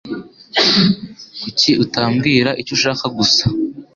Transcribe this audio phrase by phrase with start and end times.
[1.41, 3.43] Kuki utambwira icyo ushaka gusa?